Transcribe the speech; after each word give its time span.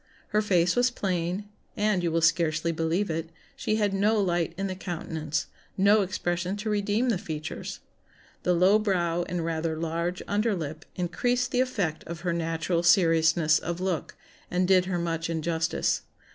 Her 0.29 0.41
face 0.41 0.75
was 0.75 0.89
plain, 0.89 1.47
and 1.77 2.01
(you 2.01 2.11
will 2.11 2.21
scarcely 2.23 2.71
believe 2.71 3.11
it) 3.11 3.29
she 3.55 3.75
had 3.75 3.93
no 3.93 4.19
light 4.19 4.55
in 4.57 4.65
the 4.65 4.73
countenance, 4.73 5.45
no 5.77 6.01
expression 6.01 6.57
to 6.57 6.71
redeem 6.71 7.09
the 7.09 7.19
features. 7.19 7.81
The 8.41 8.55
low 8.55 8.79
brow 8.79 9.21
and 9.29 9.45
rather 9.45 9.77
large 9.77 10.23
under 10.27 10.55
lip 10.55 10.85
increased 10.95 11.51
the 11.51 11.61
effect 11.61 12.03
of 12.05 12.21
her 12.21 12.33
natural 12.33 12.81
seriousness 12.81 13.59
of 13.59 13.79
look, 13.79 14.17
and 14.49 14.67
did 14.67 14.85
her 14.85 14.97
much 14.97 15.29
injustice. 15.29 16.01